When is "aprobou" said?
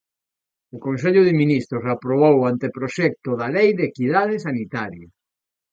1.95-2.35